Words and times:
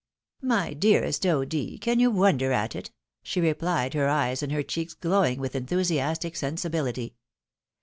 "My 0.41 0.73
dearest 0.73 1.27
O'D., 1.27 1.77
can 1.79 1.99
you 1.99 2.09
wonder 2.09 2.51
at 2.51 2.75
it?" 2.75 2.89
she 3.21 3.39
replied, 3.39 3.93
her 3.93 4.09
eyes 4.09 4.41
and 4.41 4.51
her 4.51 4.63
cheeks 4.63 4.95
glowing 4.95 5.39
with 5.39 5.55
enthusiastic 5.55 6.33
sensibihty. 6.33 7.13